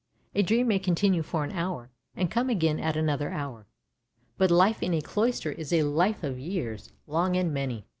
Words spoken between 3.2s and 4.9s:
hour; but life